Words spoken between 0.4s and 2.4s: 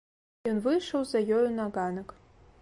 Ён выйшаў за ёю на ганак.